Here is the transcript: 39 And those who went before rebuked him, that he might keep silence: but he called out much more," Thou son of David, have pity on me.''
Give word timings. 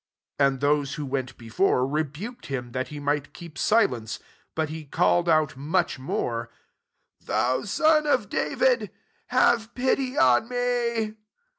39 0.39 0.51
And 0.53 0.61
those 0.61 0.93
who 0.95 1.05
went 1.05 1.37
before 1.37 1.85
rebuked 1.85 2.47
him, 2.47 2.71
that 2.71 2.87
he 2.87 2.99
might 2.99 3.35
keep 3.35 3.55
silence: 3.55 4.17
but 4.55 4.69
he 4.69 4.83
called 4.83 5.29
out 5.29 5.55
much 5.55 5.99
more," 5.99 6.49
Thou 7.27 7.61
son 7.65 8.07
of 8.07 8.27
David, 8.27 8.89
have 9.27 9.75
pity 9.75 10.17
on 10.17 10.49
me.'' 10.49 11.17